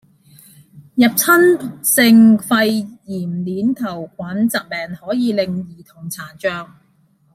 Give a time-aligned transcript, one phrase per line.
[0.95, 2.67] 入侵性肺
[3.05, 6.75] 炎鏈球菌疾病可以令兒童殘障